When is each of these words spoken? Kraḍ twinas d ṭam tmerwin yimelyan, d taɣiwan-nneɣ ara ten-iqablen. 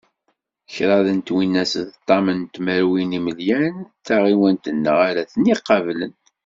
Kraḍ 0.73 1.05
twinas 1.27 1.73
d 1.87 1.89
ṭam 2.07 2.25
tmerwin 2.53 3.15
yimelyan, 3.15 3.75
d 3.83 3.89
taɣiwan-nneɣ 4.05 4.97
ara 5.09 5.23
ten-iqablen. 5.31 6.13